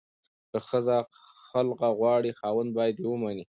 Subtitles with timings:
[0.51, 0.97] که ښځه
[1.45, 3.43] خلع غواړي، خاوند باید ومني.